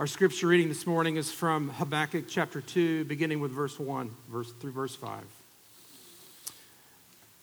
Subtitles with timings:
[0.00, 4.50] Our scripture reading this morning is from Habakkuk chapter 2, beginning with verse 1 verse,
[4.58, 5.22] through verse 5.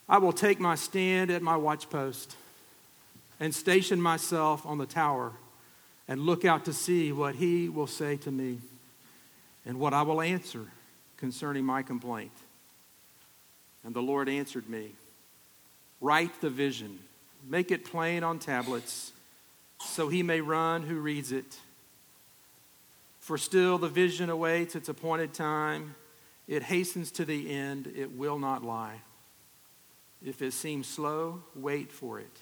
[0.09, 2.35] I will take my stand at my watchpost
[3.39, 5.31] and station myself on the tower
[6.09, 8.57] and look out to see what he will say to me
[9.65, 10.65] and what I will answer
[11.15, 12.33] concerning my complaint.
[13.85, 14.91] And the Lord answered me
[16.01, 16.99] Write the vision,
[17.47, 19.13] make it plain on tablets,
[19.79, 21.57] so he may run who reads it.
[23.21, 25.95] For still the vision awaits its appointed time.
[26.47, 29.01] It hastens to the end, it will not lie.
[30.25, 32.41] If it seems slow, wait for it.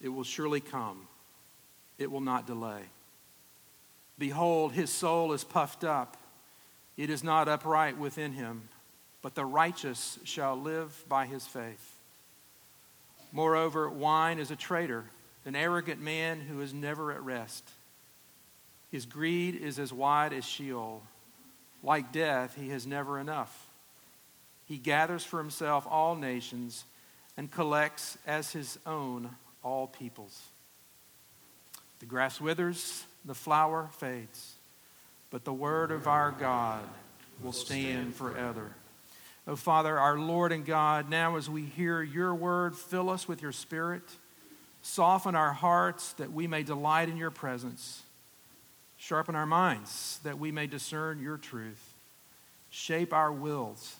[0.00, 1.08] It will surely come,
[1.98, 2.82] it will not delay.
[4.18, 6.18] Behold, his soul is puffed up,
[6.96, 8.68] it is not upright within him,
[9.22, 11.96] but the righteous shall live by his faith.
[13.32, 15.04] Moreover, wine is a traitor,
[15.46, 17.64] an arrogant man who is never at rest.
[18.90, 21.02] His greed is as wide as Sheol.
[21.82, 23.68] Like death, he has never enough.
[24.66, 26.84] He gathers for himself all nations
[27.36, 29.30] and collects as his own
[29.62, 30.42] all peoples.
[32.00, 34.54] The grass withers, the flower fades,
[35.30, 36.82] but the word of our God
[37.42, 38.70] will stand forever.
[39.46, 43.42] Oh, Father, our Lord and God, now as we hear your word, fill us with
[43.42, 44.02] your spirit,
[44.82, 48.02] soften our hearts that we may delight in your presence.
[49.00, 51.94] Sharpen our minds that we may discern your truth.
[52.68, 53.96] Shape our wills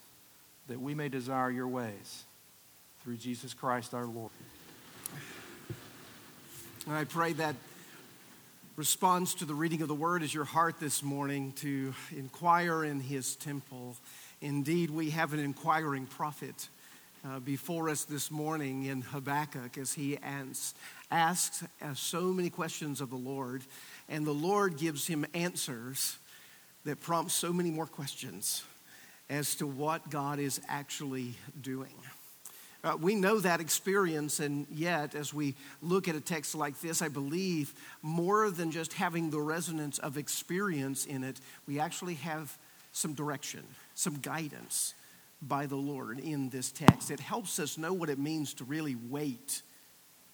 [0.69, 2.25] that we may desire your ways.
[3.03, 4.31] Through Jesus Christ our Lord.
[6.87, 7.57] And I pray that
[8.77, 13.01] response to the reading of the word is your heart this morning to inquire in
[13.01, 13.97] his temple.
[14.43, 16.69] Indeed, we have an inquiring prophet
[17.25, 20.75] uh, before us this morning in Habakkuk as he asks,
[21.11, 23.63] asks uh, so many questions of the Lord
[24.11, 26.19] and the Lord gives him answers
[26.85, 28.65] that prompt so many more questions
[29.31, 31.95] as to what God is actually doing.
[32.83, 37.03] Uh, we know that experience, and yet, as we look at a text like this,
[37.03, 42.57] I believe more than just having the resonance of experience in it, we actually have
[42.93, 43.63] some direction,
[43.95, 44.95] some guidance
[45.43, 47.11] by the Lord in this text.
[47.11, 49.63] It helps us know what it means to really wait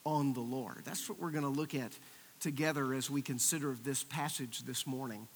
[0.04, 0.82] on the Lord.
[0.84, 1.92] That's what we're going to look at
[2.46, 5.26] together as we consider this passage this morning.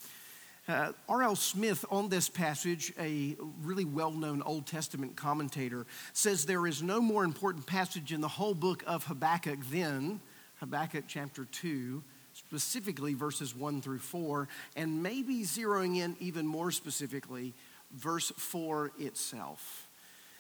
[0.69, 1.35] Uh, R.L.
[1.35, 3.35] Smith, on this passage, a
[3.65, 8.29] really well known Old Testament commentator, says there is no more important passage in the
[8.29, 10.21] whole book of Habakkuk than
[10.61, 12.01] Habakkuk chapter 2,
[12.33, 17.55] specifically verses 1 through 4, and maybe zeroing in even more specifically,
[17.91, 19.89] verse 4 itself.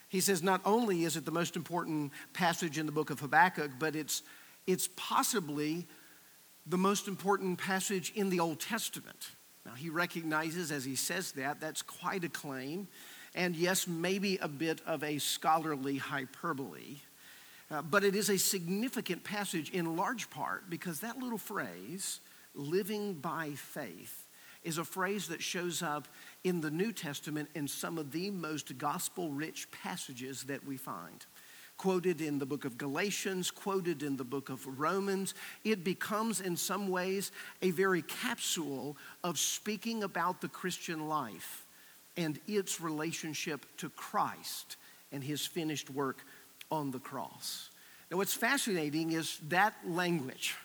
[0.08, 3.72] He says not only is it the most important passage in the book of Habakkuk,
[3.80, 4.22] but it's,
[4.68, 5.88] it's possibly
[6.66, 9.30] the most important passage in the Old Testament.
[9.64, 12.88] Now, he recognizes as he says that, that's quite a claim,
[13.34, 16.96] and yes, maybe a bit of a scholarly hyperbole.
[17.70, 22.20] Uh, but it is a significant passage in large part because that little phrase,
[22.54, 24.26] living by faith,
[24.64, 26.08] is a phrase that shows up
[26.44, 31.24] in the New Testament in some of the most gospel rich passages that we find
[31.80, 35.32] quoted in the book of Galatians, quoted in the book of Romans.
[35.64, 37.32] It becomes, in some ways,
[37.62, 41.64] a very capsule of speaking about the Christian life
[42.18, 44.76] and its relationship to Christ
[45.10, 46.18] and his finished work
[46.70, 47.70] on the cross.
[48.10, 50.56] Now, what's fascinating is that language.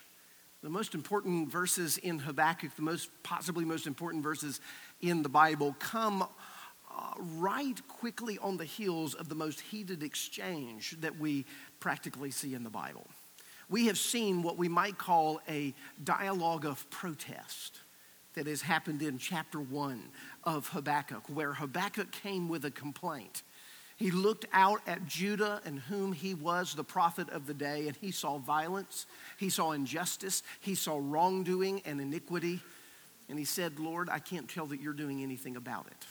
[0.64, 4.60] The most important verses in Habakkuk, the most possibly most important verses
[5.00, 6.28] in the Bible, come
[6.98, 11.46] Uh, right quickly on the heels of the most heated exchange that we
[11.82, 13.06] practically see in the Bible.
[13.70, 15.74] We have seen what we might call a
[16.04, 17.80] dialogue of protest
[18.36, 20.04] that has happened in chapter one
[20.46, 23.44] of Habakkuk, where Habakkuk came with a complaint.
[23.98, 27.98] He looked out at Judah and whom he was the prophet of the day, and
[27.98, 29.06] he saw violence,
[29.38, 32.62] he saw injustice, he saw wrongdoing and iniquity.
[33.28, 36.06] And he said, Lord, I can't tell that you're doing anything about it.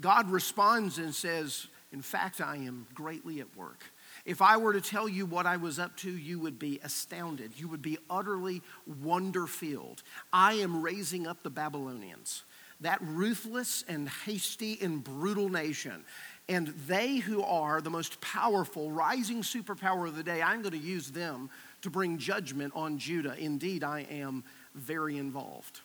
[0.00, 3.84] God responds and says, In fact, I am greatly at work.
[4.24, 7.52] If I were to tell you what I was up to, you would be astounded.
[7.56, 8.60] You would be utterly
[9.02, 10.02] wonder filled.
[10.32, 12.42] I am raising up the Babylonians,
[12.80, 16.04] that ruthless and hasty and brutal nation.
[16.48, 20.78] And they who are the most powerful, rising superpower of the day, I'm going to
[20.78, 21.50] use them
[21.82, 23.36] to bring judgment on Judah.
[23.38, 24.44] Indeed, I am
[24.74, 25.80] very involved.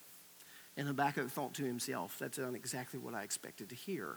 [0.77, 4.15] And Habakkuk thought to himself, that's not exactly what I expected to hear.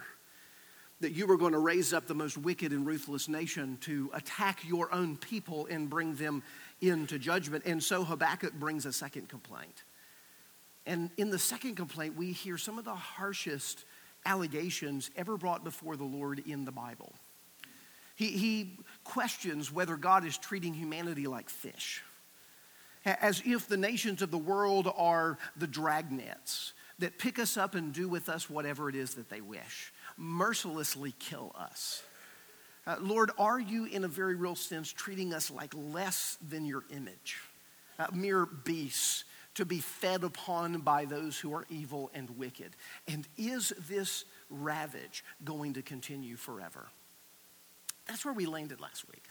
[1.00, 4.60] That you were going to raise up the most wicked and ruthless nation to attack
[4.66, 6.42] your own people and bring them
[6.80, 7.64] into judgment.
[7.66, 9.82] And so Habakkuk brings a second complaint.
[10.86, 13.84] And in the second complaint, we hear some of the harshest
[14.24, 17.12] allegations ever brought before the Lord in the Bible.
[18.14, 22.02] He, he questions whether God is treating humanity like fish,
[23.04, 27.92] as if the nations of the world are the dragnets that pick us up and
[27.92, 32.02] do with us whatever it is that they wish, mercilessly kill us.
[32.86, 36.84] Uh, Lord, are you, in a very real sense, treating us like less than your
[36.90, 37.38] image,
[37.98, 39.24] uh, mere beasts
[39.54, 42.76] to be fed upon by those who are evil and wicked?
[43.08, 46.88] And is this ravage going to continue forever?
[48.06, 49.24] That's where we landed last week.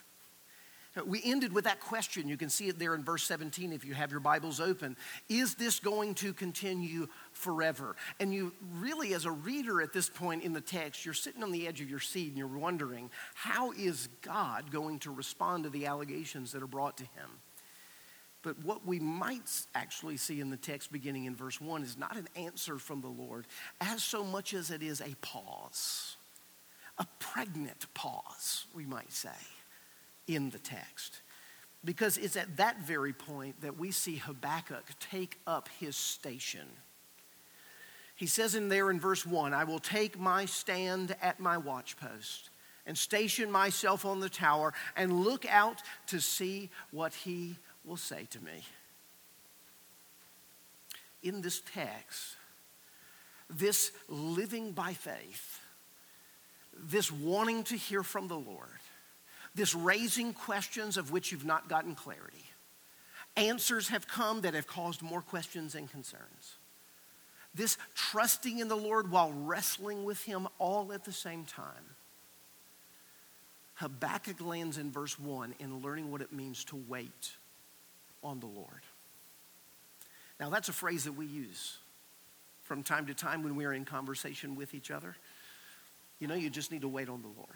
[1.08, 2.28] We ended with that question.
[2.28, 4.96] You can see it there in verse 17 if you have your Bibles open.
[5.28, 7.96] Is this going to continue forever?
[8.20, 11.52] And you really, as a reader at this point in the text, you're sitting on
[11.52, 15.72] the edge of your seat and you're wondering, how is God going to respond to
[15.72, 17.42] the allegations that are brought to him?
[18.44, 22.18] But what we might actually see in the text beginning in verse 1 is not
[22.18, 23.48] an answer from the Lord,
[23.82, 26.18] as so much as it is a pause,
[27.00, 29.30] a pregnant pause, we might say
[30.28, 31.22] in the text.
[31.86, 36.68] Because it's at that very point that we see Habakkuk take up his station.
[38.16, 42.50] He says in there in verse 1 I will take my stand at my watchpost
[42.86, 48.28] and station myself on the tower and look out to see what he will say
[48.32, 48.64] to me.
[51.22, 52.36] In this text,
[53.50, 55.60] this living by faith,
[56.78, 58.68] this wanting to hear from the Lord,
[59.56, 62.46] this raising questions of which you've not gotten clarity.
[63.36, 66.56] Answers have come that have caused more questions and concerns.
[67.56, 71.96] This trusting in the Lord while wrestling with Him all at the same time.
[73.76, 77.32] Habakkuk lands in verse 1 in learning what it means to wait
[78.24, 78.82] on the Lord.
[80.40, 81.78] Now, that's a phrase that we use
[82.64, 85.16] from time to time when we're in conversation with each other.
[86.20, 87.50] You know, you just need to wait on the Lord.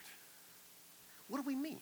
[1.28, 1.82] What do we mean?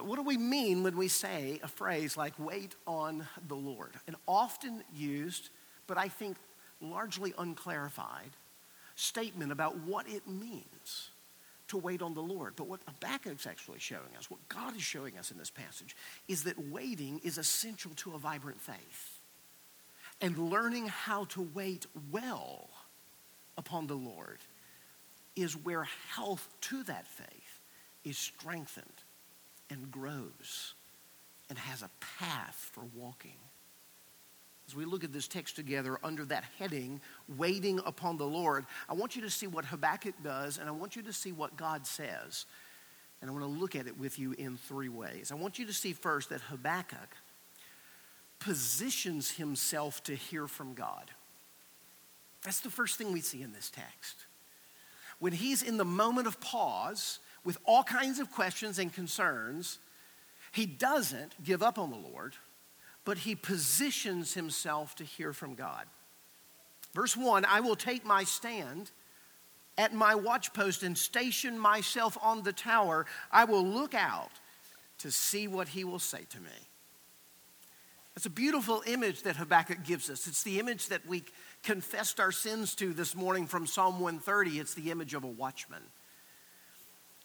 [0.00, 3.92] What do we mean when we say a phrase like wait on the Lord?
[4.08, 5.50] An often used,
[5.86, 6.36] but I think
[6.80, 8.30] largely unclarified,
[8.96, 11.10] statement about what it means
[11.68, 12.54] to wait on the Lord.
[12.56, 15.96] But what Habakkuk's actually showing us, what God is showing us in this passage,
[16.28, 19.20] is that waiting is essential to a vibrant faith.
[20.20, 22.68] And learning how to wait well
[23.56, 24.38] upon the Lord
[25.36, 27.43] is where health to that faith
[28.04, 29.02] is strengthened
[29.70, 30.74] and grows
[31.48, 33.36] and has a path for walking.
[34.66, 37.00] As we look at this text together under that heading,
[37.36, 40.96] waiting upon the Lord, I want you to see what Habakkuk does and I want
[40.96, 42.46] you to see what God says.
[43.20, 45.30] And I want to look at it with you in three ways.
[45.30, 47.16] I want you to see first that Habakkuk
[48.38, 51.10] positions himself to hear from God.
[52.42, 54.26] That's the first thing we see in this text.
[55.18, 59.78] When he's in the moment of pause, with all kinds of questions and concerns,
[60.52, 62.34] he doesn't give up on the Lord,
[63.04, 65.84] but he positions himself to hear from God.
[66.94, 68.90] Verse 1 I will take my stand
[69.76, 73.06] at my watchpost and station myself on the tower.
[73.32, 74.30] I will look out
[74.98, 76.68] to see what he will say to me.
[78.16, 80.28] It's a beautiful image that Habakkuk gives us.
[80.28, 81.24] It's the image that we
[81.64, 84.60] confessed our sins to this morning from Psalm 130.
[84.60, 85.82] It's the image of a watchman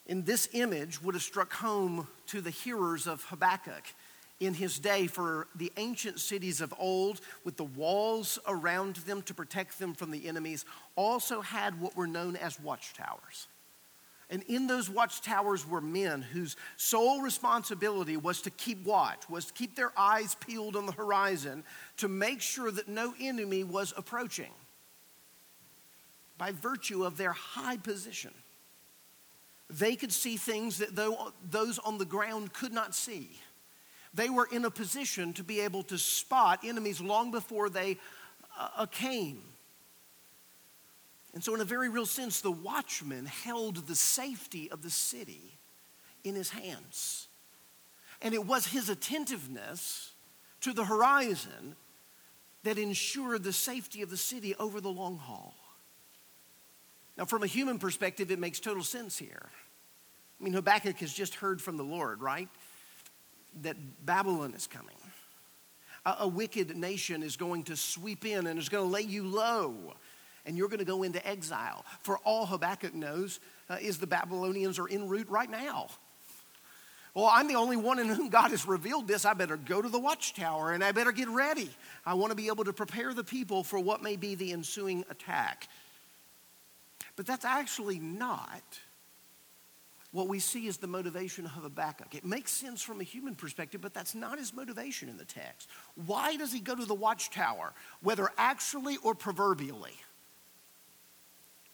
[0.10, 3.84] in this image would have struck home to the hearers of Habakkuk
[4.40, 9.36] in his day for the ancient cities of old with the walls around them to
[9.36, 13.48] protect them from the enemies also had what were known as watchtowers.
[14.32, 19.54] And in those watchtowers were men whose sole responsibility was to keep watch, was to
[19.54, 21.64] keep their eyes peeled on the horizon
[21.98, 24.54] to make sure that no enemy was approaching
[26.40, 28.34] by virtue of their high position.
[29.70, 30.96] They could see things that
[31.50, 33.30] those on the ground could not see.
[34.14, 37.98] They were in a position to be able to spot enemies long before they
[38.58, 39.42] uh, came.
[41.34, 45.60] And so, in a very real sense, the watchman held the safety of the city
[46.24, 47.28] in his hands.
[48.22, 50.12] And it was his attentiveness
[50.62, 51.76] to the horizon
[52.64, 55.56] that ensured the safety of the city over the long haul.
[57.20, 59.50] Now, from a human perspective, it makes total sense here.
[60.40, 62.48] I mean, Habakkuk has just heard from the Lord, right?
[63.62, 64.96] That Babylon is coming.
[66.06, 69.28] A, a wicked nation is going to sweep in and is going to lay you
[69.28, 69.96] low,
[70.46, 71.84] and you're going to go into exile.
[72.04, 75.88] For all Habakkuk knows uh, is the Babylonians are en route right now.
[77.14, 79.26] Well, I'm the only one in whom God has revealed this.
[79.26, 81.70] I better go to the watchtower and I better get ready.
[82.06, 85.04] I want to be able to prepare the people for what may be the ensuing
[85.10, 85.68] attack.
[87.20, 88.80] But that's actually not
[90.14, 92.16] what we see as the motivation of Habakkuk.
[92.16, 95.68] It makes sense from a human perspective, but that's not his motivation in the text.
[96.06, 99.98] Why does he go to the watchtower, whether actually or proverbially?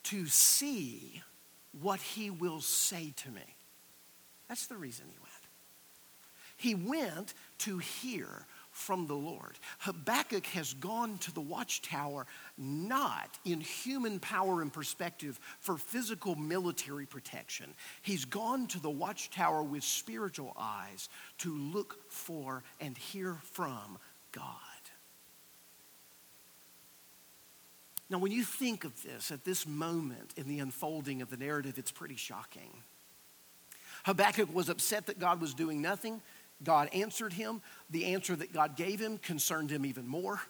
[0.06, 1.22] To see
[1.80, 3.46] what he will say to me.
[4.50, 5.46] That's the reason he went.
[6.58, 6.74] He
[7.14, 9.58] went to hear from the Lord.
[9.80, 12.28] Habakkuk has gone to the watchtower
[12.58, 17.74] not in human power and perspective for physical military protection.
[18.02, 21.08] He's gone to the watchtower with spiritual eyes
[21.40, 23.98] to look for and hear from
[24.34, 24.44] God.
[28.10, 31.80] Now, when you think of this at this moment in the unfolding of the narrative,
[31.80, 32.84] it's pretty shocking.
[34.04, 36.22] Habakkuk was upset that God was doing nothing.
[36.64, 37.62] God answered him.
[37.90, 40.42] The answer that God gave him concerned him even more.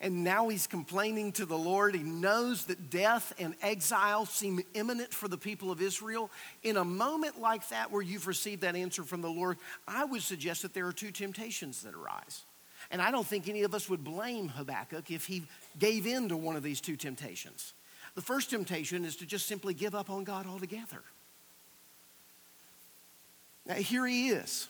[0.00, 1.94] And now he's complaining to the Lord.
[1.94, 6.28] He knows that death and exile seem imminent for the people of Israel.
[6.64, 10.22] In a moment like that, where you've received that answer from the Lord, I would
[10.22, 12.42] suggest that there are two temptations that arise.
[12.90, 15.44] And I don't think any of us would blame Habakkuk if he
[15.78, 17.72] gave in to one of these two temptations.
[18.16, 21.02] The first temptation is to just simply give up on God altogether.
[23.66, 24.66] Now, here he is,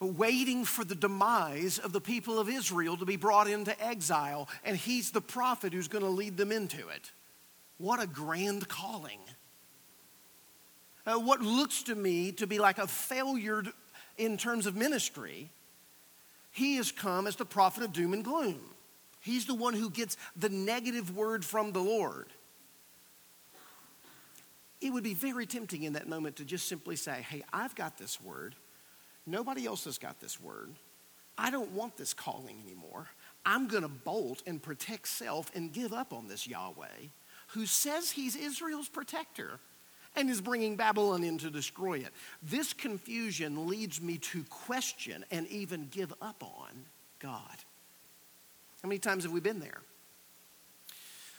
[0.00, 4.76] waiting for the demise of the people of Israel to be brought into exile, and
[4.76, 7.12] he's the prophet who's going to lead them into it.
[7.78, 9.20] What a grand calling.
[11.06, 13.62] Uh, what looks to me to be like a failure
[14.16, 15.50] in terms of ministry,
[16.50, 18.60] he has come as the prophet of doom and gloom.
[19.20, 22.26] He's the one who gets the negative word from the Lord
[24.84, 27.96] it would be very tempting in that moment to just simply say, Hey, I've got
[27.96, 28.54] this word.
[29.26, 30.70] Nobody else has got this word.
[31.36, 33.08] I don't want this calling anymore.
[33.44, 37.08] I'm going to bolt and protect self and give up on this Yahweh
[37.48, 39.58] who says he's Israel's protector
[40.16, 42.12] and is bringing Babylon in to destroy it.
[42.42, 46.86] This confusion leads me to question and even give up on
[47.18, 47.56] God.
[48.82, 49.80] How many times have we been there?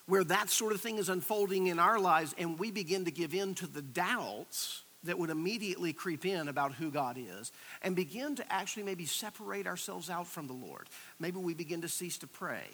[0.08, 3.34] where that sort of thing is unfolding in our lives and we begin to give
[3.34, 8.35] in to the doubts that would immediately creep in about who God is and begin
[8.35, 10.89] to actually maybe separate ourselves out from the Lord.
[11.19, 12.65] Maybe we begin to cease to pray.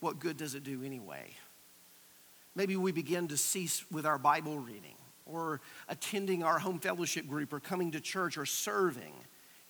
[0.00, 1.30] What good does it do anyway?
[2.54, 4.96] Maybe we begin to cease with our Bible reading
[5.26, 9.12] or attending our home fellowship group or coming to church or serving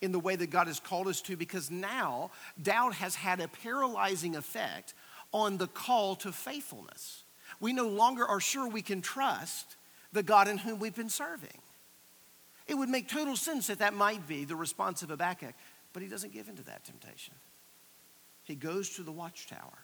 [0.02, 2.30] in the way that God has called us to because now
[2.62, 4.94] doubt has had a paralyzing effect
[5.32, 7.24] on the call to faithfulness.
[7.60, 9.76] We no longer are sure we can trust
[10.12, 11.58] the God in whom we've been serving.
[12.66, 15.54] It would make total sense that that might be the response of Habakkuk,
[15.92, 17.34] but he doesn't give into that temptation.
[18.44, 19.78] He goes to the watchtower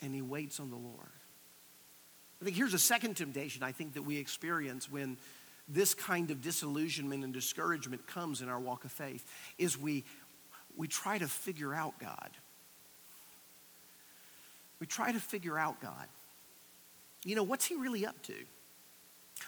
[0.00, 1.08] and he waits on the Lord.
[2.40, 5.16] I think here's a second temptation I think that we experience when
[5.68, 9.24] this kind of disillusionment and discouragement comes in our walk of faith
[9.58, 10.04] is we
[10.76, 12.30] we try to figure out God.
[14.80, 16.06] We try to figure out God.
[17.24, 18.34] You know, what's he really up to?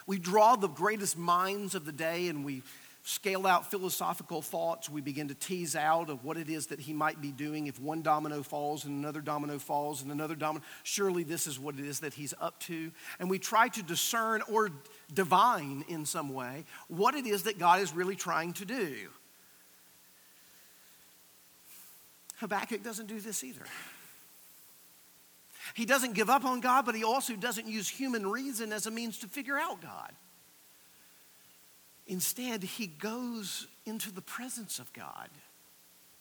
[0.07, 2.63] We draw the greatest minds of the day and we
[3.03, 4.89] scale out philosophical thoughts.
[4.89, 7.81] We begin to tease out of what it is that he might be doing if
[7.81, 10.65] one domino falls and another domino falls and another domino.
[10.83, 12.91] Surely this is what it is that he's up to.
[13.19, 14.71] And we try to discern or
[15.13, 18.95] divine in some way what it is that God is really trying to do.
[22.37, 23.65] Habakkuk doesn't do this either.
[25.75, 28.91] He doesn't give up on God, but he also doesn't use human reason as a
[28.91, 30.13] means to figure out God.
[32.07, 35.29] Instead, he goes into the presence of God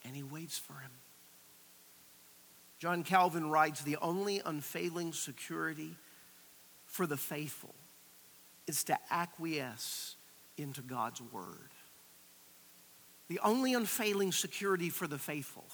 [0.04, 0.92] and he waits for him.
[2.78, 5.96] John Calvin writes The only unfailing security
[6.86, 7.76] for the faithful
[8.68, 10.16] is to acquiesce
[10.58, 11.72] into God's word.
[13.28, 15.66] The only unfailing security for the faithful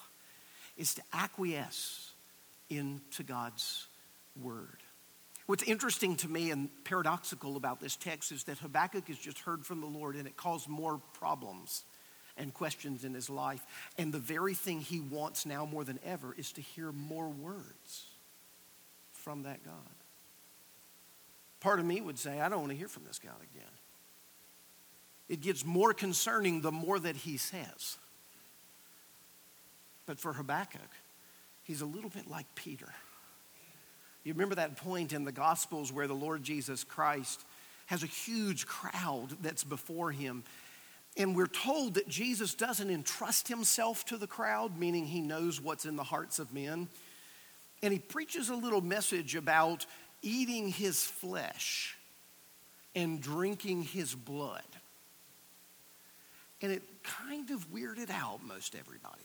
[0.78, 2.05] is to acquiesce
[2.70, 3.88] into God's
[4.42, 4.78] word.
[5.46, 9.66] What's interesting to me and paradoxical about this text is that Habakkuk has just heard
[9.66, 11.84] from the Lord and it caused more problems
[12.38, 13.64] and questions in his life.
[13.98, 18.08] And the very thing he wants now more than ever is to hear more words
[19.12, 19.74] from that God.
[21.60, 23.72] Part of me would say, I don't want to hear from this God again.
[25.30, 27.98] It gets more concerning the more that he says.
[30.06, 30.90] But for Habakkuk,
[31.66, 32.94] He's a little bit like Peter.
[34.24, 37.44] You remember that point in the Gospels where the Lord Jesus Christ
[37.88, 40.44] has a huge crowd that's before him.
[41.18, 45.86] And we're told that Jesus doesn't entrust himself to the crowd, meaning he knows what's
[45.86, 46.88] in the hearts of men.
[47.82, 49.86] And he preaches a little message about
[50.22, 51.96] eating his flesh
[52.96, 54.64] and drinking his blood.
[56.62, 59.22] And it kind of weirded out most everybody.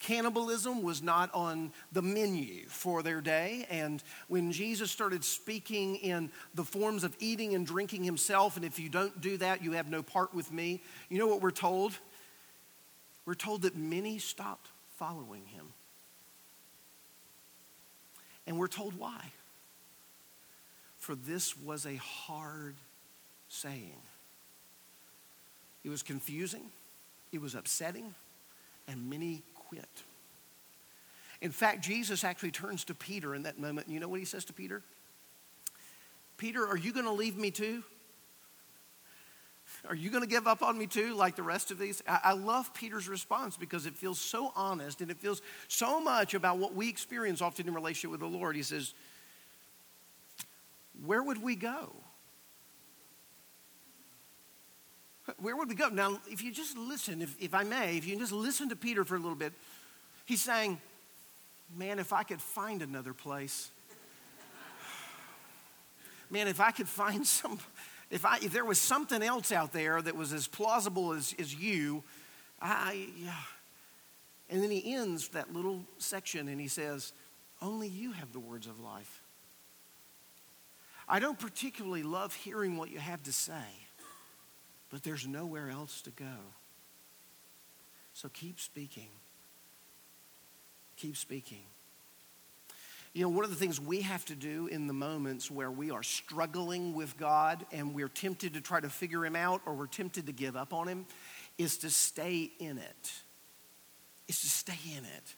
[0.00, 3.66] Cannibalism was not on the menu for their day.
[3.68, 8.78] And when Jesus started speaking in the forms of eating and drinking himself, and if
[8.78, 11.98] you don't do that, you have no part with me, you know what we're told?
[13.26, 15.66] We're told that many stopped following him.
[18.46, 19.32] And we're told why.
[20.98, 22.76] For this was a hard
[23.48, 24.00] saying.
[25.84, 26.70] It was confusing,
[27.32, 28.14] it was upsetting,
[28.86, 29.88] and many quit.
[31.40, 33.88] In fact, Jesus actually turns to Peter in that moment.
[33.88, 34.82] You know what he says to Peter?
[36.36, 37.82] Peter, are you going to leave me too?
[39.88, 42.02] Are you going to give up on me too, like the rest of these?
[42.06, 46.58] I, love Peter's response because it feels so honest and it feels so much about
[46.58, 48.56] what we experience often in relationship with the Lord.
[48.56, 48.94] He says,
[51.04, 51.94] Where would we go?
[55.38, 55.88] Where would we go?
[55.88, 59.04] Now, if you just listen, if, if I may, if you just listen to Peter
[59.04, 59.52] for a little bit,
[60.24, 60.80] he's saying,
[61.76, 63.70] Man, if I could find another place.
[66.30, 67.58] Man, if I could find some,
[68.10, 71.54] if, I, if there was something else out there that was as plausible as, as
[71.54, 72.02] you,
[72.60, 73.32] I, yeah.
[74.50, 77.12] And then he ends that little section and he says,
[77.60, 79.22] Only you have the words of life.
[81.08, 83.87] I don't particularly love hearing what you have to say,
[84.90, 86.36] but there's nowhere else to go.
[88.14, 89.08] So keep speaking.
[90.96, 91.62] Keep speaking.
[93.12, 95.90] You know, one of the things we have to do in the moments where we
[95.90, 99.86] are struggling with God and we're tempted to try to figure Him out or we're
[99.86, 101.06] tempted to give up on Him
[101.56, 103.12] is to stay in it.
[104.28, 105.34] Is to stay in it.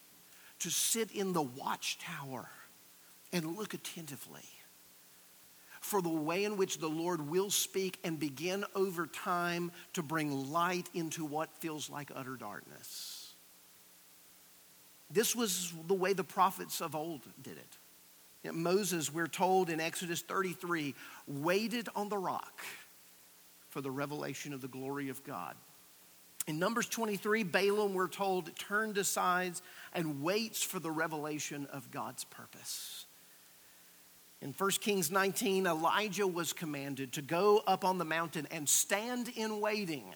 [0.61, 2.49] To sit in the watchtower
[3.33, 4.60] and look attentively
[5.81, 10.53] for the way in which the Lord will speak and begin over time to bring
[10.53, 13.35] light into what feels like utter darkness.
[15.11, 18.55] This was the way the prophets of old did it.
[18.55, 20.95] Moses, we're told in Exodus 33,
[21.27, 22.61] waited on the rock
[23.69, 25.55] for the revelation of the glory of God.
[26.47, 29.55] In Numbers 23, Balaam, we're told, turned aside
[29.93, 33.07] and waits for the revelation of God's purpose.
[34.42, 39.29] In 1 Kings 19, Elijah was commanded to go up on the mountain and stand
[39.37, 40.14] in waiting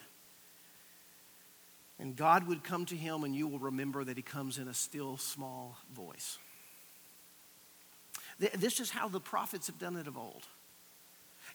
[1.98, 4.74] and God would come to him, and you will remember that he comes in a
[4.74, 6.38] still small voice.
[8.38, 10.42] This is how the prophets have done it of old.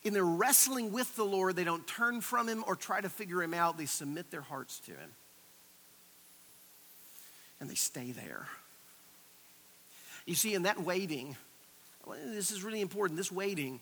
[0.03, 3.43] In their wrestling with the Lord, they don't turn from him or try to figure
[3.43, 5.11] him out, they submit their hearts to him.
[7.59, 8.47] And they stay there.
[10.25, 11.35] You see, in that waiting,
[12.07, 13.17] this is really important.
[13.17, 13.79] This waiting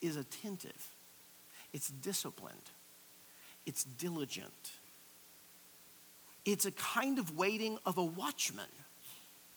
[0.00, 0.88] is attentive,
[1.72, 2.70] it's disciplined,
[3.66, 4.72] it's diligent
[6.46, 8.64] it's a kind of waiting of a watchman.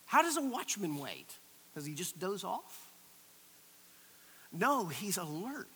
[0.08, 1.38] How does a watchman wait?
[1.76, 2.90] Does he just doze off?
[4.52, 5.68] No, he's alert.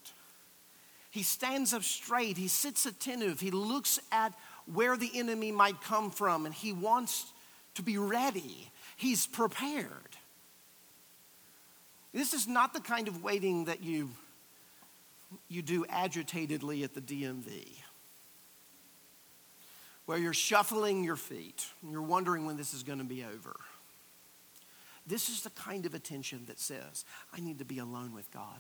[1.12, 2.36] He stands up straight.
[2.38, 3.40] He sits attentive.
[3.40, 4.34] He looks at
[4.66, 7.32] where the enemy might come from and he wants
[7.76, 8.72] to be ready.
[8.98, 10.13] He's prepared.
[12.14, 14.12] This is not the kind of waiting that you,
[15.48, 17.66] you do agitatedly at the DMV
[20.06, 23.56] where you're shuffling your feet and you're wondering when this is going to be over.
[25.06, 28.60] This is the kind of attention that says, I need to be alone with God.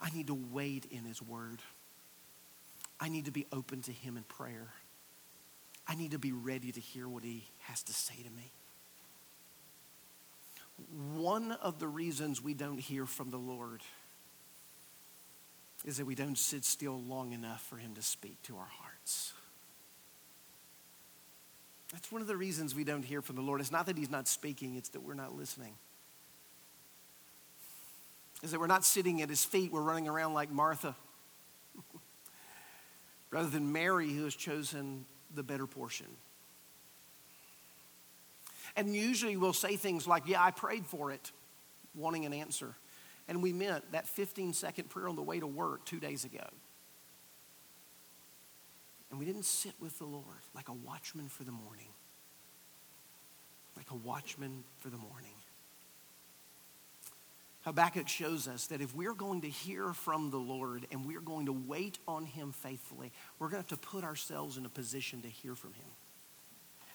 [0.00, 1.60] I need to wade in His Word.
[3.00, 4.68] I need to be open to Him in prayer.
[5.88, 8.52] I need to be ready to hear what He has to say to me.
[11.14, 13.82] One of the reasons we don't hear from the Lord
[15.84, 19.32] is that we don't sit still long enough for Him to speak to our hearts.
[21.92, 23.60] That's one of the reasons we don't hear from the Lord.
[23.60, 25.74] It's not that He's not speaking, it's that we're not listening.
[28.42, 30.96] Is that we're not sitting at His feet, we're running around like Martha.
[33.30, 35.04] Rather than Mary, who has chosen
[35.34, 36.06] the better portion.
[38.76, 41.32] And usually we'll say things like, Yeah, I prayed for it,
[41.94, 42.74] wanting an answer.
[43.28, 46.44] And we meant that 15 second prayer on the way to work two days ago.
[49.10, 51.88] And we didn't sit with the Lord like a watchman for the morning.
[53.76, 55.34] Like a watchman for the morning.
[57.64, 61.46] Habakkuk shows us that if we're going to hear from the Lord and we're going
[61.46, 65.22] to wait on Him faithfully, we're going to have to put ourselves in a position
[65.22, 65.86] to hear from Him.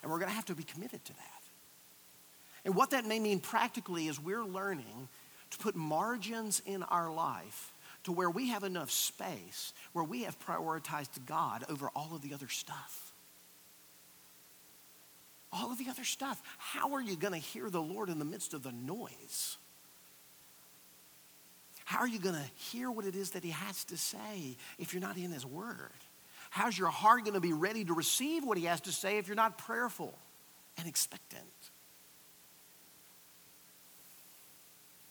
[0.02, 1.37] And we're going to have to be committed to that.
[2.68, 5.08] And what that may mean practically is we're learning
[5.52, 7.72] to put margins in our life
[8.04, 12.34] to where we have enough space where we have prioritized God over all of the
[12.34, 13.14] other stuff.
[15.54, 16.42] All of the other stuff.
[16.58, 19.56] How are you going to hear the Lord in the midst of the noise?
[21.86, 24.94] How are you going to hear what it is that He has to say if
[24.94, 25.94] you're not in His Word?
[26.50, 29.28] How's your heart going to be ready to receive what He has to say if
[29.28, 30.14] you're not prayerful
[30.78, 31.46] and expectant?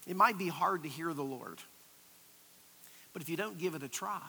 [0.06, 1.58] It might be hard to hear the Lord,
[3.12, 4.20] but if you don't give it a try,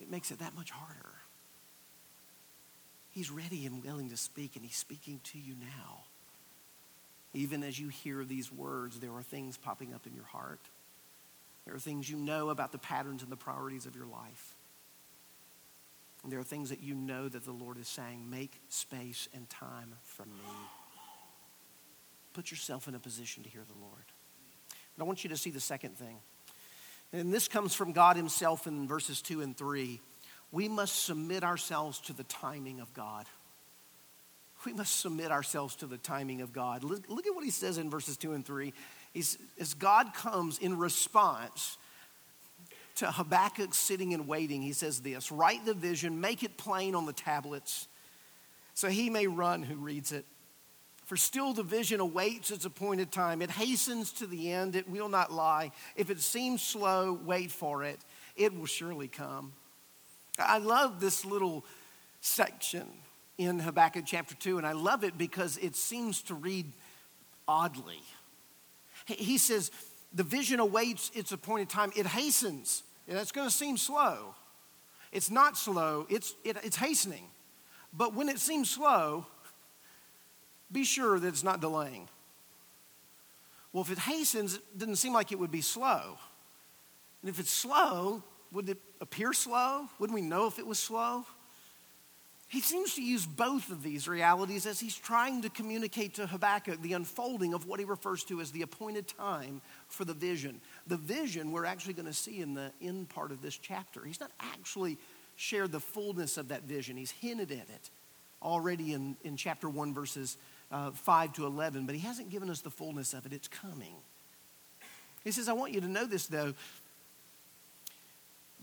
[0.00, 1.12] it makes it that much harder.
[3.10, 6.04] He's ready and willing to speak, and He's speaking to you now.
[7.34, 10.60] Even as you hear these words, there are things popping up in your heart.
[11.64, 14.54] There are things you know about the patterns and the priorities of your life.
[16.22, 19.48] And there are things that you know that the Lord is saying make space and
[19.48, 20.81] time from me.
[22.32, 24.04] Put yourself in a position to hear the Lord.
[24.96, 26.18] But I want you to see the second thing.
[27.12, 30.00] And this comes from God Himself in verses 2 and 3.
[30.50, 33.26] We must submit ourselves to the timing of God.
[34.64, 36.84] We must submit ourselves to the timing of God.
[36.84, 38.72] Look, look at what He says in verses 2 and 3.
[39.12, 41.76] He's, as God comes in response
[42.96, 47.06] to Habakkuk sitting and waiting, he says this Write the vision, make it plain on
[47.06, 47.88] the tablets,
[48.74, 50.24] so he may run who reads it.
[51.04, 53.42] For still the vision awaits its appointed time.
[53.42, 55.72] It hastens to the end, it will not lie.
[55.96, 57.98] If it seems slow, wait for it.
[58.36, 59.52] It will surely come.
[60.38, 61.64] I love this little
[62.20, 62.86] section
[63.36, 66.72] in Habakkuk chapter 2, and I love it because it seems to read
[67.46, 68.00] oddly.
[69.06, 69.70] He says,
[70.14, 72.82] The vision awaits its appointed time, it hastens.
[73.08, 74.34] And it's going to seem slow.
[75.10, 77.24] It's not slow, it's, it, it's hastening.
[77.92, 79.26] But when it seems slow,
[80.72, 82.08] be sure that it's not delaying.
[83.72, 86.18] Well, if it hastens, it doesn't seem like it would be slow.
[87.22, 89.88] And if it's slow, would it appear slow?
[89.98, 91.24] Wouldn't we know if it was slow?
[92.48, 96.82] He seems to use both of these realities as he's trying to communicate to Habakkuk
[96.82, 100.60] the unfolding of what he refers to as the appointed time for the vision.
[100.86, 104.04] The vision we're actually going to see in the end part of this chapter.
[104.04, 104.98] He's not actually
[105.36, 107.90] shared the fullness of that vision, he's hinted at it
[108.42, 110.36] already in, in chapter 1, verses
[110.72, 113.32] uh, 5 to 11, but he hasn't given us the fullness of it.
[113.32, 113.94] It's coming.
[115.22, 116.54] He says, I want you to know this though.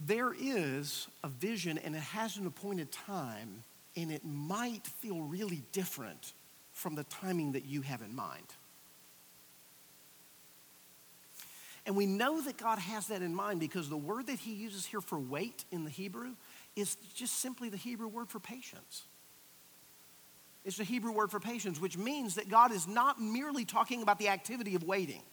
[0.06, 3.64] There is a vision and it has an appointed time,
[3.96, 6.34] and it might feel really different
[6.74, 8.46] from the timing that you have in mind.
[11.86, 14.86] And we know that God has that in mind because the word that he uses
[14.86, 16.36] here for wait in the Hebrew
[16.76, 19.04] is just simply the Hebrew word for patience.
[20.66, 24.20] It's the Hebrew word for patience, which means that God is not merely talking about
[24.20, 25.24] the activity of waiting,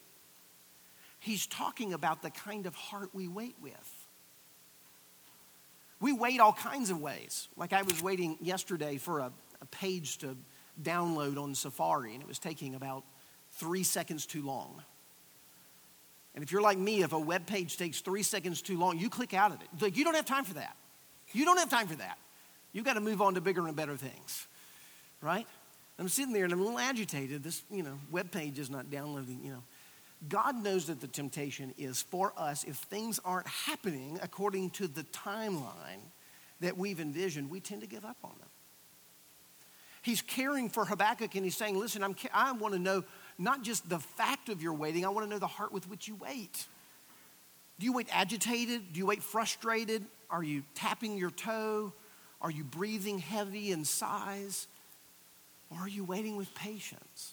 [1.18, 4.06] He's talking about the kind of heart we wait with.
[5.98, 7.48] We wait all kinds of ways.
[7.56, 10.36] Like I was waiting yesterday for a, a page to
[10.82, 13.02] download on Safari, and it was taking about
[13.52, 14.82] three seconds too long.
[16.34, 19.08] And if you're like me, if a web page takes three seconds too long, you
[19.08, 19.68] click out of it.
[19.80, 20.76] Like, you don't have time for that.
[21.32, 22.18] You don't have time for that.
[22.72, 24.46] You've got to move on to bigger and better things
[25.26, 25.46] right?
[25.98, 27.42] I'm sitting there and I'm a little agitated.
[27.42, 29.62] This, you know, web page is not downloading, you know.
[30.28, 35.02] God knows that the temptation is for us, if things aren't happening according to the
[35.04, 36.00] timeline
[36.60, 38.48] that we've envisioned, we tend to give up on them.
[40.00, 43.04] He's caring for Habakkuk and he's saying, Listen, I'm, I want to know
[43.38, 46.06] not just the fact of your waiting, I want to know the heart with which
[46.08, 46.66] you wait.
[47.78, 48.92] Do you wait agitated?
[48.92, 50.04] Do you wait frustrated?
[50.30, 51.92] Are you tapping your toe?
[52.40, 54.68] Are you breathing heavy in sighs?
[55.70, 57.32] Or are you waiting with patience?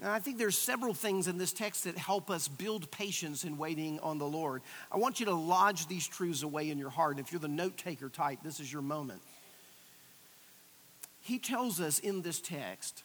[0.00, 3.58] Now, I think there's several things in this text that help us build patience in
[3.58, 4.62] waiting on the Lord.
[4.90, 7.18] I want you to lodge these truths away in your heart.
[7.18, 9.20] If you're the note taker type, this is your moment.
[11.20, 13.02] He tells us in this text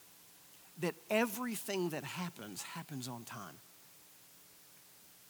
[0.79, 3.55] that everything that happens happens on time.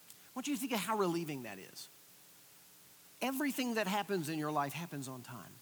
[0.09, 1.89] I want you to think of how relieving that is.
[3.21, 5.53] Everything that happens in your life happens on time.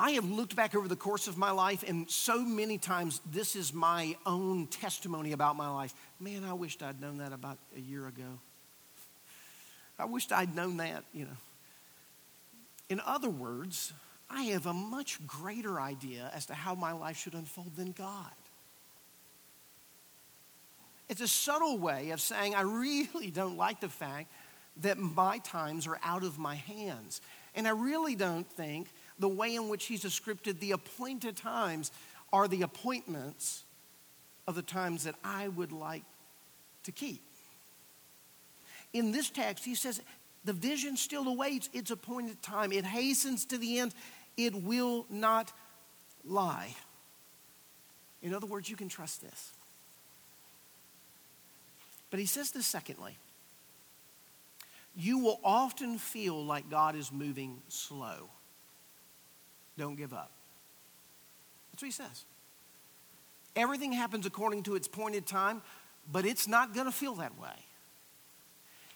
[0.00, 3.54] I have looked back over the course of my life, and so many times this
[3.54, 5.92] is my own testimony about my life.
[6.18, 8.38] Man, I wished I'd known that about a year ago.
[9.98, 11.36] I wished I'd known that, you know.
[12.88, 13.92] In other words,
[14.30, 18.32] I have a much greater idea as to how my life should unfold than God.
[21.10, 24.32] It's a subtle way of saying, I really don't like the fact
[24.78, 27.20] that my times are out of my hands.
[27.54, 28.88] And I really don't think
[29.20, 31.92] the way in which he's described the appointed times
[32.32, 33.62] are the appointments
[34.48, 36.02] of the times that I would like
[36.84, 37.22] to keep.
[38.92, 40.00] In this text, he says,
[40.44, 42.72] the vision still awaits its appointed time.
[42.72, 43.94] It hastens to the end.
[44.36, 45.52] It will not
[46.24, 46.74] lie.
[48.22, 49.52] In other words, you can trust this.
[52.10, 53.16] But he says this secondly
[54.96, 58.28] you will often feel like God is moving slow.
[59.76, 60.30] Don't give up.
[61.72, 62.24] That's what he says.
[63.56, 65.62] Everything happens according to its pointed time,
[66.10, 67.48] but it's not going to feel that way.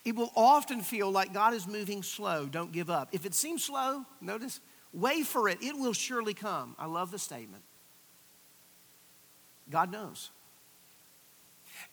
[0.05, 2.47] It will often feel like God is moving slow.
[2.47, 3.09] Don't give up.
[3.13, 4.61] If it seems slow, notice,
[4.93, 5.59] wait for it.
[5.63, 6.77] It will surely come.
[6.79, 7.63] I love the statement.
[9.71, 10.31] God knows.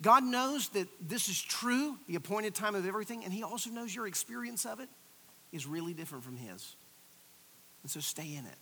[0.02, 3.96] God knows that this is true, the appointed time of everything, and He also knows
[3.96, 4.90] your experience of it
[5.52, 6.76] is really different from His.
[7.84, 8.58] And so stay in it.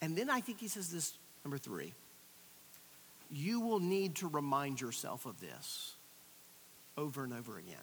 [0.00, 1.92] And then I think He says this, number three
[3.30, 5.94] you will need to remind yourself of this
[6.96, 7.74] over and over again.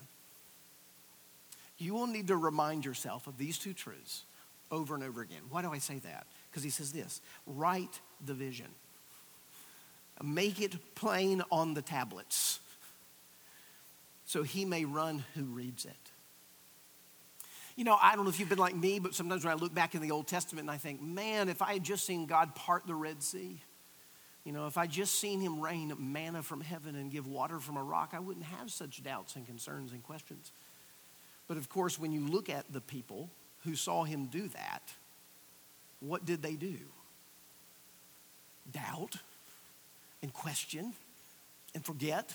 [1.77, 4.23] You will need to remind yourself of these two truths
[4.71, 5.41] over and over again.
[5.49, 6.25] Why do I say that?
[6.49, 8.67] Because he says this write the vision.
[10.23, 12.59] Make it plain on the tablets
[14.25, 16.12] so he may run who reads it.
[17.75, 19.73] You know, I don't know if you've been like me, but sometimes when I look
[19.73, 22.53] back in the Old Testament and I think, man, if I had just seen God
[22.53, 23.59] part the Red Sea,
[24.43, 27.77] you know, if I just seen him rain manna from heaven and give water from
[27.77, 30.51] a rock, I wouldn't have such doubts and concerns and questions.
[31.47, 33.29] But of course, when you look at the people
[33.63, 34.93] who saw him do that,
[35.99, 36.75] what did they do?
[38.71, 39.15] Doubt
[40.21, 40.93] and question
[41.73, 42.33] and forget.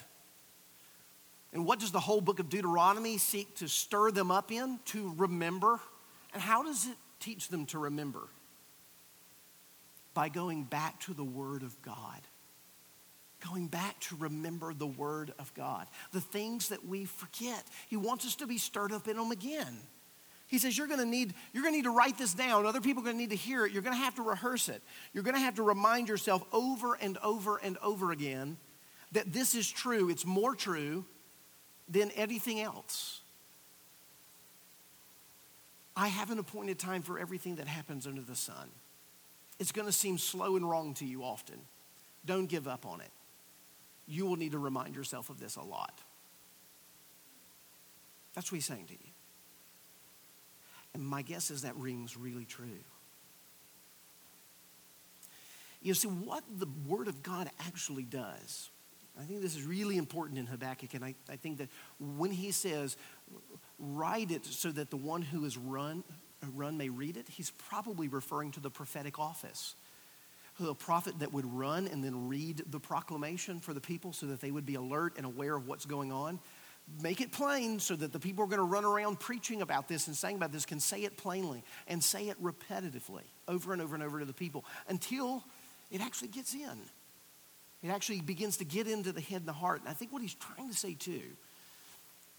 [1.52, 4.78] And what does the whole book of Deuteronomy seek to stir them up in?
[4.87, 5.80] To remember.
[6.34, 8.28] And how does it teach them to remember?
[10.12, 12.20] By going back to the Word of God.
[13.46, 15.87] Going back to remember the Word of God.
[16.12, 17.64] The things that we forget.
[17.88, 19.78] He wants us to be stirred up in them again.
[20.48, 22.66] He says, You're to need, you're to need to write this down.
[22.66, 23.72] Other people are going to need to hear it.
[23.72, 24.82] You're going to have to rehearse it.
[25.12, 28.58] You're going to have to remind yourself over and over and over again
[29.12, 30.11] that this is true.
[30.11, 31.04] It's more true
[31.88, 33.20] than anything else.
[35.96, 38.68] I have an appointed time for everything that happens under the sun.
[39.59, 41.59] It's going to seem slow and wrong to you often.
[42.24, 43.11] Don't give up on it.
[44.07, 46.01] You will need to remind yourself of this a lot.
[48.35, 49.11] That's what he's saying to you.
[50.94, 52.85] And my guess is that rings really true.
[55.83, 58.70] You see, what the Word of God actually does,
[59.18, 62.52] I think this is really important in Habakkuk, and I, I think that when he
[62.52, 62.96] says,
[63.78, 66.04] write it so that the one who is run,
[66.54, 69.74] run may read it, he's probably referring to the prophetic office.
[70.61, 74.40] A prophet that would run and then read the proclamation for the people so that
[74.40, 76.40] they would be alert and aware of what's going on
[77.02, 79.88] make it plain so that the people who are going to run around preaching about
[79.88, 83.83] this and saying about this can say it plainly and say it repetitively over and
[83.83, 85.44] over and over to the people until
[85.90, 86.78] it actually gets in.
[87.82, 89.80] It actually begins to get into the head and the heart.
[89.80, 91.22] And I think what he's trying to say too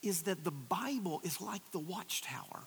[0.02, 2.64] is that the Bible is like the watchtower.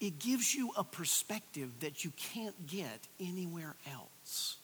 [0.00, 4.56] It gives you a perspective that you can't get anywhere else.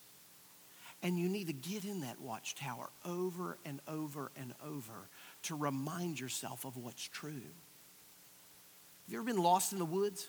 [1.03, 5.09] And you need to get in that watchtower over and over and over
[5.45, 7.33] to remind yourself of what's true.
[7.33, 10.29] Have you ever been lost in the woods?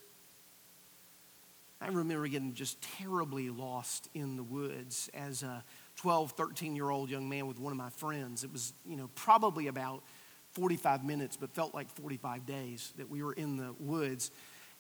[1.80, 5.63] I remember getting just terribly lost in the woods as a
[5.98, 8.44] 12, 13 year old young man with one of my friends.
[8.44, 10.04] It was, you know, probably about
[10.54, 14.32] 45 minutes, but felt like 45 days that we were in the woods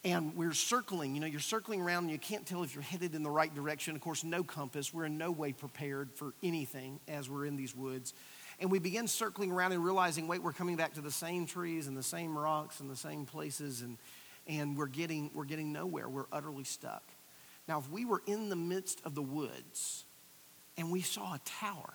[0.03, 1.13] and we're circling.
[1.13, 3.53] You know, you're circling around and you can't tell if you're headed in the right
[3.53, 3.95] direction.
[3.95, 4.91] Of course, no compass.
[4.91, 8.13] We're in no way prepared for anything as we're in these woods.
[8.59, 11.85] And we begin circling around and realizing, wait, we're coming back to the same trees
[11.85, 13.97] and the same rocks and the same places, and,
[14.47, 16.07] and we're, getting, we're getting nowhere.
[16.07, 17.03] We're utterly stuck.
[17.67, 20.05] Now, if we were in the midst of the woods
[20.77, 21.93] and we saw a tower,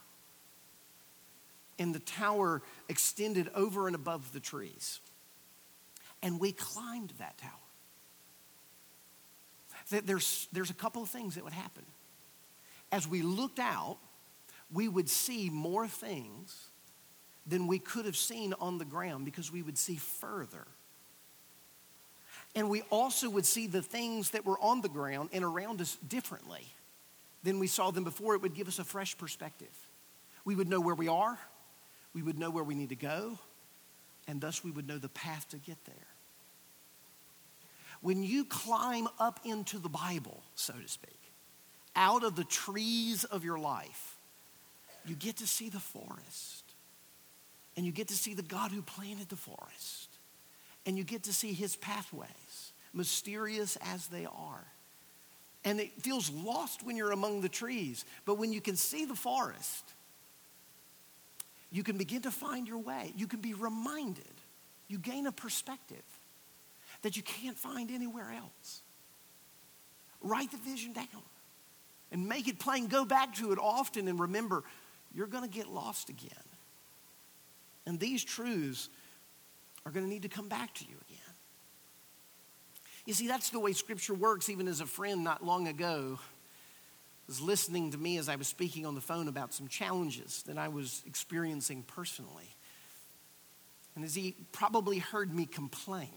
[1.78, 5.00] and the tower extended over and above the trees,
[6.22, 7.50] and we climbed that tower,
[10.04, 11.84] there's, there's a couple of things that would happen.
[12.90, 13.98] As we looked out,
[14.72, 16.68] we would see more things
[17.46, 20.66] than we could have seen on the ground because we would see further.
[22.54, 25.96] And we also would see the things that were on the ground and around us
[26.06, 26.66] differently
[27.42, 28.34] than we saw them before.
[28.34, 29.74] It would give us a fresh perspective.
[30.44, 31.38] We would know where we are,
[32.12, 33.38] we would know where we need to go,
[34.28, 35.94] and thus we would know the path to get there.
[38.00, 41.18] When you climb up into the Bible, so to speak,
[41.94, 44.16] out of the trees of your life,
[45.06, 46.64] you get to see the forest.
[47.76, 50.11] And you get to see the God who planted the forest.
[50.86, 54.66] And you get to see his pathways, mysterious as they are.
[55.64, 58.04] And it feels lost when you're among the trees.
[58.24, 59.84] But when you can see the forest,
[61.70, 63.12] you can begin to find your way.
[63.16, 64.24] You can be reminded.
[64.88, 66.02] You gain a perspective
[67.02, 68.82] that you can't find anywhere else.
[70.20, 71.06] Write the vision down
[72.10, 72.88] and make it plain.
[72.88, 74.62] Go back to it often and remember
[75.14, 76.30] you're going to get lost again.
[77.86, 78.88] And these truths
[79.84, 81.18] are going to need to come back to you again.
[83.04, 84.48] You see, that's the way Scripture works.
[84.48, 86.18] Even as a friend not long ago
[87.26, 90.58] was listening to me as I was speaking on the phone about some challenges that
[90.58, 92.54] I was experiencing personally.
[93.96, 96.08] And as he probably heard me complain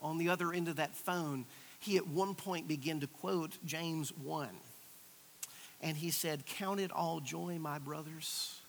[0.00, 1.44] on the other end of that phone,
[1.78, 4.48] he at one point began to quote James 1.
[5.80, 8.60] And he said, Count it all joy, my brothers,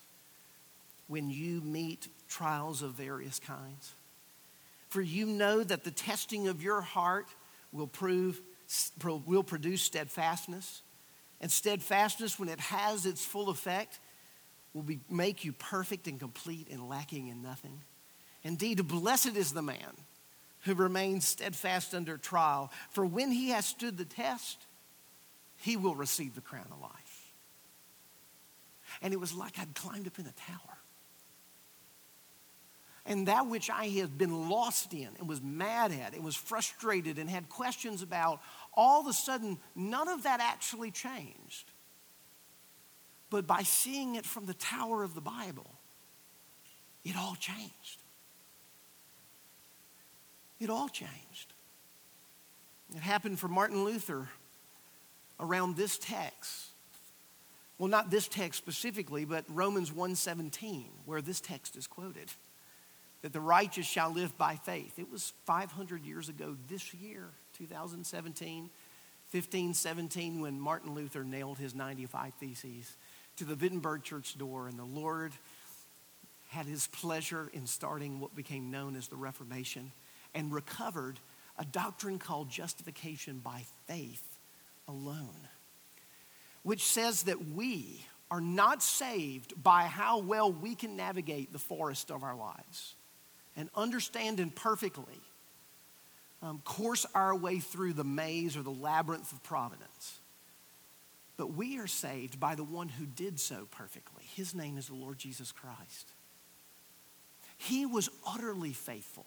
[1.08, 3.92] when you meet trials of various kinds.
[4.88, 7.26] For you know that the testing of your heart
[7.72, 8.40] will prove
[9.26, 10.82] will produce steadfastness.
[11.40, 14.00] And steadfastness, when it has its full effect,
[14.74, 17.82] will be, make you perfect and complete and lacking in nothing.
[18.42, 19.96] Indeed, blessed is the man
[20.60, 24.66] who remains steadfast under trial, for when he has stood the test,
[25.58, 27.32] he will receive the crown of life.
[29.00, 30.78] And it was like I'd climbed up in a tower.
[33.06, 37.18] And that which I had been lost in and was mad at and was frustrated
[37.18, 38.40] and had questions about,
[38.74, 41.70] all of a sudden, none of that actually changed.
[43.30, 45.70] But by seeing it from the tower of the Bible,
[47.04, 48.02] it all changed.
[50.58, 51.52] It all changed.
[52.94, 54.28] It happened for Martin Luther
[55.38, 56.70] around this text.
[57.78, 62.32] Well, not this text specifically, but Romans 1:17, where this text is quoted
[63.26, 65.00] that the righteous shall live by faith.
[65.00, 68.70] It was 500 years ago this year, 2017,
[69.30, 72.96] 15, 17, when Martin Luther nailed his 95 Theses
[73.38, 75.32] to the Wittenberg church door, and the Lord
[76.50, 79.90] had his pleasure in starting what became known as the Reformation
[80.32, 81.18] and recovered
[81.58, 84.38] a doctrine called justification by faith
[84.86, 85.48] alone,
[86.62, 92.12] which says that we are not saved by how well we can navigate the forest
[92.12, 92.94] of our lives
[93.56, 95.20] and understand and perfectly
[96.42, 100.18] um, course our way through the maze or the labyrinth of providence.
[101.36, 104.24] But we are saved by the one who did so perfectly.
[104.34, 106.12] His name is the Lord Jesus Christ.
[107.58, 109.26] He was utterly faithful.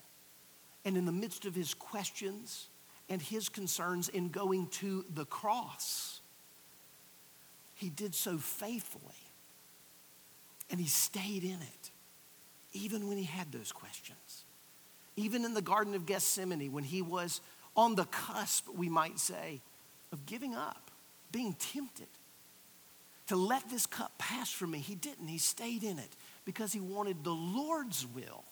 [0.85, 2.67] And in the midst of his questions
[3.09, 6.21] and his concerns in going to the cross,
[7.75, 9.03] he did so faithfully.
[10.71, 11.91] And he stayed in it
[12.73, 14.43] even when he had those questions.
[15.15, 17.41] Even in the Garden of Gethsemane, when he was
[17.75, 19.62] on the cusp, we might say,
[20.12, 20.91] of giving up,
[21.32, 22.08] being tempted
[23.27, 25.27] to let this cup pass from me, he didn't.
[25.27, 26.10] He stayed in it
[26.45, 28.43] because he wanted the Lord's will.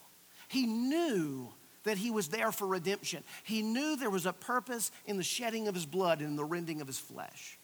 [0.50, 1.50] He knew
[1.84, 3.24] that he was there for redemption.
[3.44, 6.46] He knew there was a purpose in the shedding of his blood and in the
[6.46, 7.58] rending of his flesh.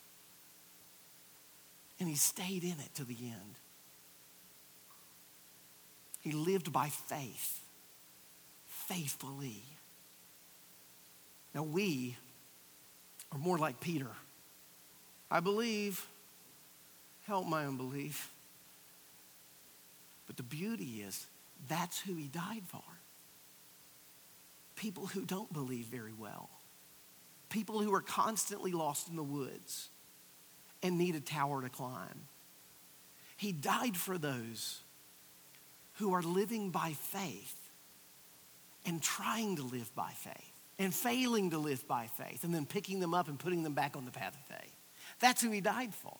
[1.99, 3.59] And he stayed in it to the end.
[6.23, 7.59] He lived by faith,
[8.67, 9.61] faithfully.
[11.53, 12.15] Now, we
[13.31, 14.07] are more like Peter.
[15.29, 16.07] I believe,
[17.27, 18.31] help my unbelief.
[20.25, 21.27] But the beauty is,
[21.67, 22.83] that's who he died for.
[24.77, 26.49] People who don't believe very well,
[27.49, 29.89] people who are constantly lost in the woods
[30.81, 32.27] and need a tower to climb.
[33.35, 34.82] He died for those
[35.93, 37.69] who are living by faith
[38.85, 42.99] and trying to live by faith and failing to live by faith and then picking
[42.99, 44.75] them up and putting them back on the path of faith.
[45.19, 46.17] That's who he died for.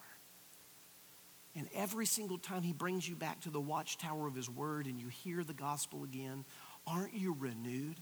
[1.55, 4.99] And every single time he brings you back to the watchtower of his word and
[4.99, 6.45] you hear the gospel again,
[6.87, 7.97] aren't you renewed?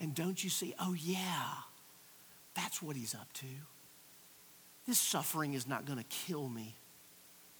[0.00, 1.52] And don't you see, oh yeah,
[2.54, 3.46] that's what he's up to.
[4.86, 6.76] This suffering is not going to kill me,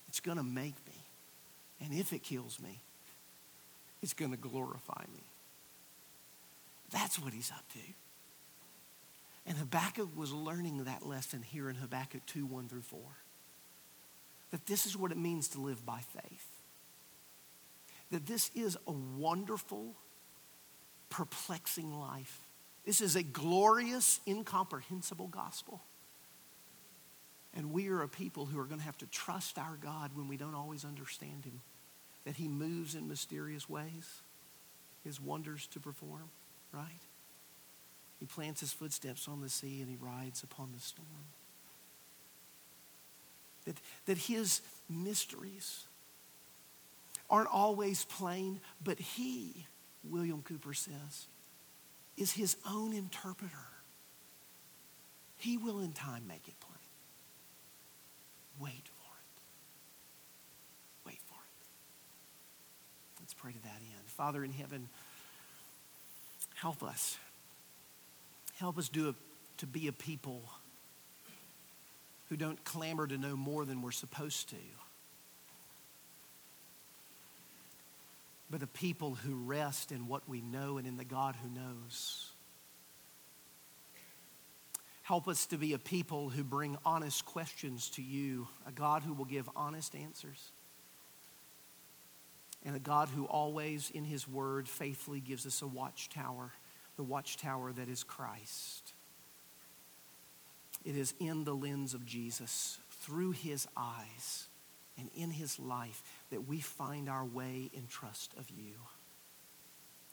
[0.09, 1.04] it's going to make me.
[1.85, 2.81] And if it kills me,
[4.03, 5.23] it's going to glorify me.
[6.91, 7.79] That's what he's up to.
[9.47, 13.01] And Habakkuk was learning that lesson here in Habakkuk 2 1 through 4.
[14.51, 16.47] that this is what it means to live by faith.
[18.13, 19.95] That this is a wonderful,
[21.11, 22.41] perplexing life.
[22.87, 25.83] This is a glorious, incomprehensible gospel.
[27.57, 30.29] And we are a people who are going to have to trust our God when
[30.29, 31.61] we don't always understand Him,
[32.25, 34.23] that He moves in mysterious ways,
[35.05, 36.31] His wonders to perform,
[36.73, 37.01] right?
[38.19, 41.09] He plants His footsteps on the sea and He rides upon the storm.
[43.67, 45.85] That, that His mysteries
[47.29, 49.67] aren't always plain, but He,
[50.03, 51.27] William Cowper says,
[52.17, 53.53] is His own interpreter.
[55.37, 56.71] He will in time make it plain.
[58.59, 58.95] Wait for it.
[63.25, 64.05] Let's pray to that end.
[64.05, 64.87] Father in heaven,
[66.57, 67.17] help us.
[68.59, 69.15] Help us do a,
[69.57, 70.43] to be a people
[72.29, 74.57] who don't clamor to know more than we're supposed to,
[78.51, 82.29] but a people who rest in what we know and in the God who knows.
[85.03, 89.15] Help us to be a people who bring honest questions to you, a God who
[89.15, 90.51] will give honest answers,
[92.65, 96.53] and a God who always, in His Word, faithfully gives us a watchtower,
[96.97, 98.93] the watchtower that is Christ.
[100.85, 104.47] It is in the lens of Jesus, through His eyes,
[104.99, 108.75] and in His life that we find our way in trust of you.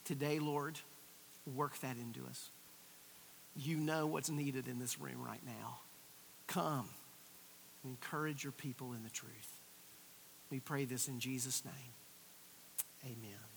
[0.04, 0.80] Today, Lord,
[1.56, 2.50] work that into us.
[3.56, 5.80] You know what's needed in this room right now.
[6.48, 6.90] Come
[7.84, 9.60] and encourage your people in the truth.
[10.50, 11.74] We pray this in Jesus' name.
[13.04, 13.51] Amen.